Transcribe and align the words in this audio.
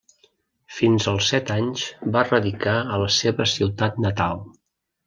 Fins 0.77 1.05
als 1.11 1.27
set 1.33 1.53
anys 1.57 1.85
va 2.17 2.25
radicar 2.31 2.77
a 2.97 3.01
la 3.07 3.13
seva 3.21 3.49
ciutat 3.57 4.07
natal. 4.09 4.45